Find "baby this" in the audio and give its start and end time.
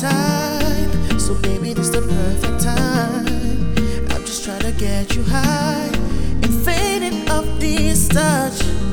1.42-1.90